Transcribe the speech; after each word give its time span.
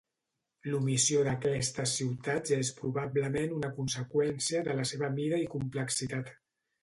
L'omissió 0.69 1.19
d'aquestes 1.27 1.91
ciutats 1.99 2.55
és 2.57 2.71
probablement 2.79 3.53
una 3.57 3.71
conseqüència 3.77 4.65
de 4.69 4.77
la 4.79 4.87
seva 4.93 5.11
mida 5.19 5.43
i 5.45 5.49
complexitat. 5.55 6.33